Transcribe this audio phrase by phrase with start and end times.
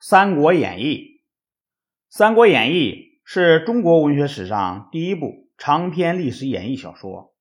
[0.02, 0.84] 《三国演义》
[2.08, 7.34] 《三国演义》是中国文学史上第一部长篇历史演义小说，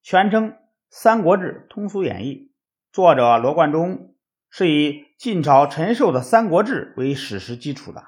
[0.00, 0.52] 全称
[0.88, 2.34] 《三国志通俗演义》。
[2.94, 4.14] 作者罗贯中
[4.48, 8.02] 是以晋朝陈寿的《三国志》为史实基础的。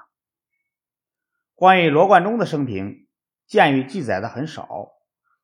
[1.53, 3.05] 关于罗贯中的生平，
[3.45, 4.93] 鉴于记载的很少，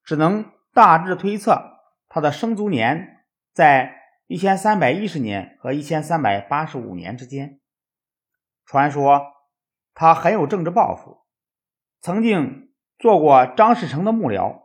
[0.04, 1.62] 只能大致推测
[2.10, 7.60] 他的生卒年在一千三百一十年和一千三百八十五年之间。
[8.68, 9.22] 传说
[9.94, 11.26] 他很有政治抱负，
[12.02, 14.64] 曾经做过张士诚的幕僚。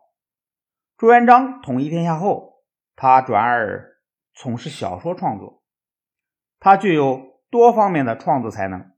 [0.97, 2.65] 朱元璋统一天下后，
[2.97, 4.01] 他转而
[4.35, 5.63] 从事小说创作。
[6.59, 8.91] 他具有多方面的创作才能，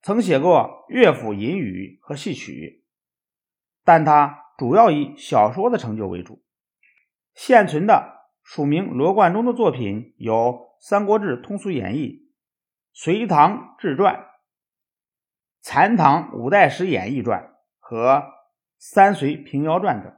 [0.00, 2.84] 曾写过乐府吟语和戏曲，
[3.82, 6.40] 但他主要以小说的成就为主。
[7.34, 10.34] 现存的署名罗贯中的作品有
[10.78, 12.06] 《三国志通俗演义》
[12.92, 14.14] 《隋唐志传》。
[15.64, 17.40] 《残唐五代史演义传》
[17.78, 18.14] 和
[18.78, 20.10] 《三隋平遥传》等，《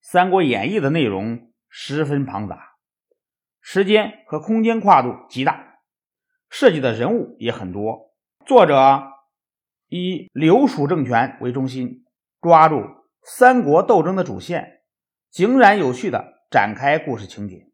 [0.00, 2.74] 三国演义》的内容十分庞杂，
[3.60, 5.76] 时间和空间跨度极大，
[6.48, 8.12] 涉及的人物也很多。
[8.44, 9.12] 作者
[9.86, 12.04] 以刘蜀政权为中心，
[12.40, 12.82] 抓住
[13.22, 14.80] 三国斗争的主线，
[15.30, 17.70] 井然有序地展开故事情节，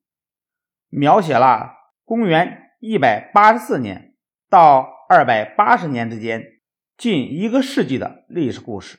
[0.91, 1.73] 描写了
[2.05, 4.15] 公元一百八十四年
[4.51, 4.96] 到。
[5.09, 6.59] 二百八十年之间，
[6.97, 8.99] 近一个世纪的历史故事，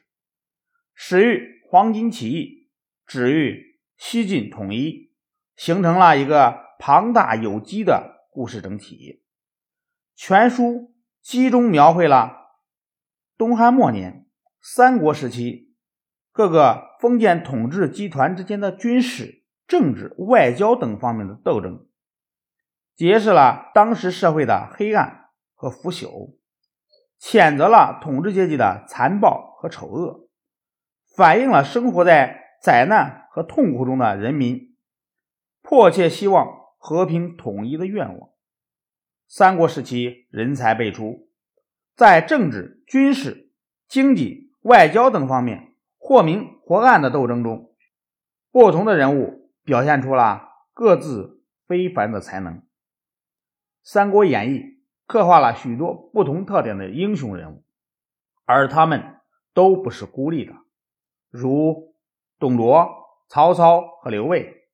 [0.96, 2.70] 始于黄巾起义，
[3.06, 5.12] 止于西晋统一，
[5.58, 9.22] 形成了一个庞大有机的故事整体。
[10.16, 12.54] 全书集中描绘了
[13.38, 14.30] 东汉末年、
[14.62, 15.76] 三国时期
[16.32, 21.86] 各个封建统治集团之间的军事、政治、外交等方面的斗争，
[22.96, 25.26] 揭示了当时社会的黑暗。
[25.60, 26.36] 和腐朽，
[27.20, 30.30] 谴责了统治阶级的残暴和丑恶，
[31.16, 34.76] 反映了生活在灾难和痛苦中的人民
[35.64, 36.48] 迫切希望
[36.78, 38.30] 和平统一的愿望。
[39.28, 41.28] 三国时期人才辈出，
[41.96, 43.52] 在政治、军事、
[43.88, 47.74] 经济、外交等方面或明或暗的斗争中，
[48.52, 52.54] 不同的人物表现出了各自非凡的才能。
[53.82, 54.60] 《三国演义》。
[55.08, 57.64] 刻画了许多不同特点的英雄人物，
[58.44, 59.22] 而他们
[59.54, 60.54] 都不是孤立的，
[61.30, 61.96] 如
[62.38, 62.90] 董卓、
[63.30, 64.68] 曹操和刘备，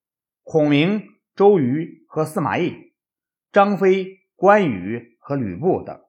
[0.44, 1.04] 孔明、
[1.36, 2.94] 周瑜和司马懿，
[3.52, 6.02] 张飞、关羽和吕布等。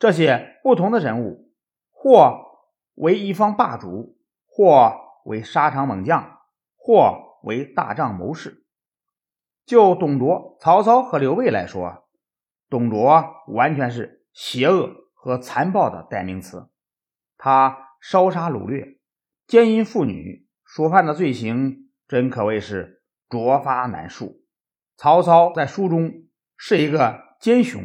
[0.00, 1.52] 这些不同的人物，
[1.92, 2.60] 或
[2.94, 4.92] 为一方霸主，或
[5.24, 6.40] 为沙场猛将，
[6.76, 8.64] 或为大将谋士。
[9.64, 12.03] 就董卓、曹操和刘备来说。
[12.68, 16.68] 董卓完全是邪恶和残暴的代名词，
[17.36, 18.98] 他烧杀掳掠、
[19.46, 24.44] 奸淫妇女，所犯的罪行真可谓是卓发难述。
[24.96, 26.12] 曹操在书中
[26.56, 27.82] 是一个奸雄，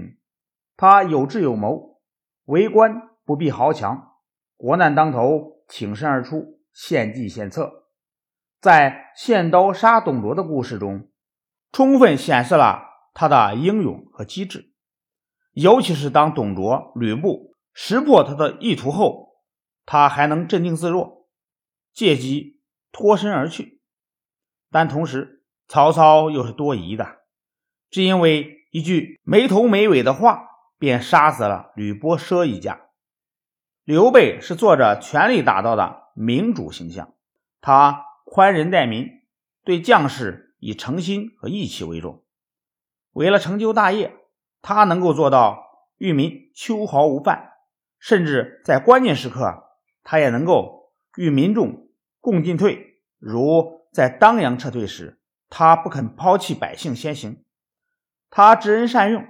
[0.75, 2.01] 他有智有谋，
[2.45, 4.16] 为官不避豪强，
[4.57, 7.89] 国难当头挺身而出，献计献策，
[8.59, 11.09] 在献刀杀董卓的故事中，
[11.72, 14.69] 充分显示了他的英勇和机智。
[15.59, 19.42] 尤其是当董卓、吕布识破他的意图后，
[19.86, 21.28] 他还能镇定自若，
[21.92, 22.62] 借机
[22.94, 23.81] 脱身而去。
[24.72, 27.18] 但同时，曹操又是多疑的，
[27.90, 32.88] 只因为一句没头没尾的话，便杀死了吕伯奢一家。
[33.84, 37.16] 刘备是做着权力打造的民主形象，
[37.59, 39.09] 他宽仁待民，
[39.66, 42.24] 对将士以诚心和义气为重，
[43.12, 44.16] 为了成就大业。
[44.62, 45.64] 他能够做到
[45.97, 47.52] 与民秋毫无犯，
[47.97, 49.64] 甚至在关键时刻，
[50.03, 51.90] 他也能够与民众
[52.20, 53.02] 共进退。
[53.18, 55.19] 如在当阳撤退时，
[55.50, 57.44] 他不肯抛弃百姓先行。
[58.30, 59.25] 他知恩善用，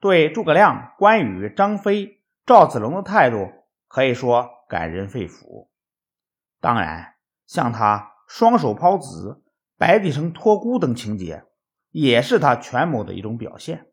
[0.00, 3.48] 对诸葛亮、关羽、张飞、赵子龙的态度
[3.86, 5.68] 可以说感人肺腑。
[6.60, 7.14] 当然，
[7.46, 9.42] 像他双手抛子、
[9.78, 11.44] 白帝城托孤等情节，
[11.90, 13.89] 也是他权谋的一种表现。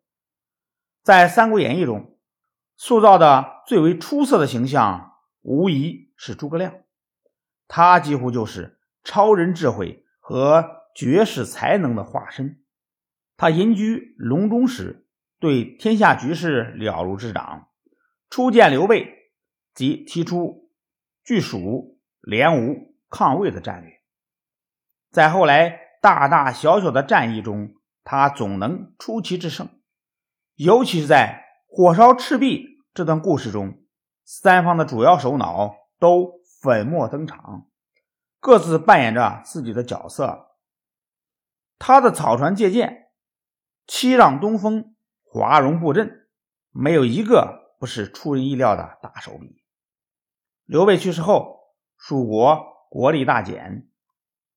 [1.07, 2.17] 在《三国演义》中，
[2.75, 6.73] 塑造的最为出色的形象，无疑是诸葛亮。
[7.69, 12.61] 他几乎就是超人智慧和绝世才能的化身。
[13.37, 15.07] 他隐居隆中时，
[15.39, 17.69] 对天下局势了如指掌。
[18.29, 19.31] 初见刘备，
[19.73, 20.69] 即提出
[21.23, 24.01] 拒蜀、联吴、抗魏的战略。
[25.09, 29.69] 在后来大大小小的战役中，他总能出奇制胜。
[30.57, 33.83] 尤其是在火烧赤壁这段故事中，
[34.25, 37.67] 三方的主要首脑都粉墨登场，
[38.39, 40.55] 各自扮演着自己的角色。
[41.77, 43.11] 他的草船借箭、
[43.85, 46.27] 七让东风、华容布阵，
[46.71, 49.63] 没有一个不是出人意料的大手笔。
[50.65, 53.87] 刘备去世后，蜀国国力大减，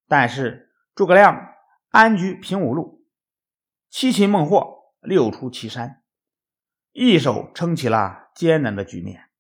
[0.09, 1.57] 但是诸葛亮
[1.91, 3.05] 安居平五路，
[3.91, 6.03] 七擒孟获，六出祁山，
[6.93, 9.31] 一手撑起了艰难的局面。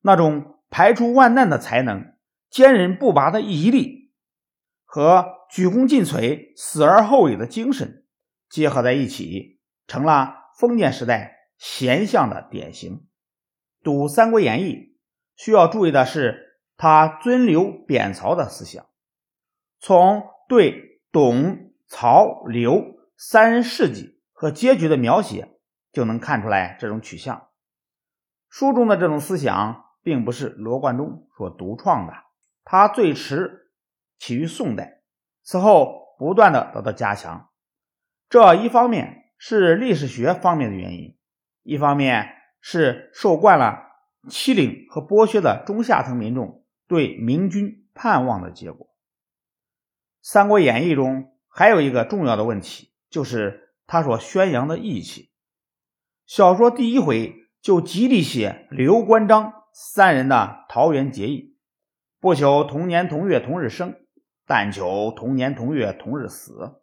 [0.00, 2.16] 那种排除万难的才能，
[2.50, 4.12] 坚韧不拔的毅力，
[4.84, 8.06] 和鞠躬尽瘁、死而后已的精神
[8.48, 13.06] 结合在一起，成了封建时代贤相的典型。
[13.82, 14.72] 读《三国演义》，
[15.36, 18.86] 需要注意的是他尊刘贬曹的思想。
[19.80, 24.13] 从对董、曹、刘三人事迹
[24.44, 25.56] 和结局的描写，
[25.90, 27.48] 就能看出来这种取向。
[28.50, 29.82] 书中的这种思想。
[30.04, 32.12] 并不是罗贯中所独创的，
[32.62, 33.70] 他最迟
[34.18, 35.00] 起于宋代，
[35.42, 37.48] 此后不断的得到加强。
[38.28, 41.16] 这一方面是历史学方面的原因，
[41.62, 43.78] 一方面是受惯了
[44.28, 48.86] 欺凌和剥削的中下层民众对明君盼望的结果。
[50.20, 55.30] 《三国演义》中还有一个重要的问题，就是他所宣扬的义气。
[56.26, 59.52] 小说第一回就极力写刘关张。
[59.76, 61.56] 三人的桃园结义，
[62.20, 63.96] 不求同年同月同日生，
[64.46, 66.80] 但求同年同月同日死。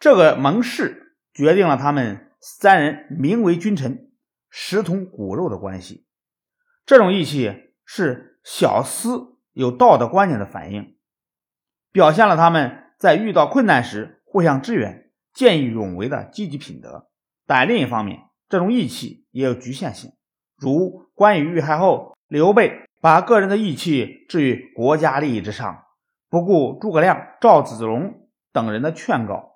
[0.00, 4.10] 这个盟誓决定了他们三人名为君臣、
[4.48, 6.06] 实同骨肉的关系。
[6.86, 10.96] 这种义气是小厮有道德观念的反应，
[11.92, 15.05] 表现了他们在遇到困难时互相支援、
[15.36, 17.08] 见义勇为的积极品德。
[17.46, 20.10] 但另一方面，这种义气也有局限性。
[20.56, 22.72] 如关羽遇害后，刘备
[23.02, 25.84] 把个人的义气置于国家利益之上，
[26.30, 29.52] 不顾诸葛亮、赵子龙等人的劝告，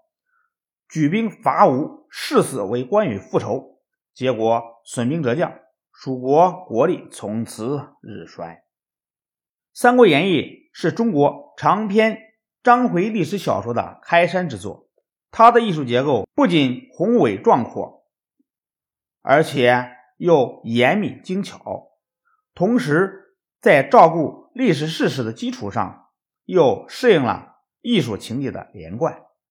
[0.89, 3.81] 举兵伐吴，誓死为关羽复仇，
[4.13, 5.53] 结果损兵折将，
[5.91, 8.47] 蜀国国力从此日衰。
[9.73, 10.43] 《三国演义》
[10.73, 12.19] 是中国长篇
[12.63, 14.90] 章回历史小说的开山之作，
[15.31, 18.05] 它的艺术结构不仅宏伟壮阔，
[19.23, 19.97] 而且。
[20.21, 21.93] 又严密精巧，
[22.53, 26.11] 同时在照顾历史事实的基础上，
[26.45, 29.23] 又适应了艺术情节的连贯。